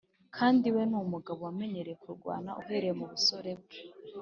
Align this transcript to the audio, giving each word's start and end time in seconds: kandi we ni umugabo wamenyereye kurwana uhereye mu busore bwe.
kandi 0.35 0.65
we 0.75 0.81
ni 0.89 0.97
umugabo 1.05 1.39
wamenyereye 1.47 1.97
kurwana 2.03 2.49
uhereye 2.61 2.93
mu 2.99 3.05
busore 3.11 3.51
bwe. 3.61 3.79